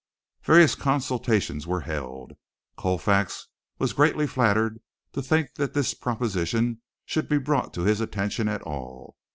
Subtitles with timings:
[0.41, 2.33] Various consultations were held.
[2.75, 4.79] Colfax was greatly flattered
[5.13, 9.15] to think that this proposition should be brought to his attention at all.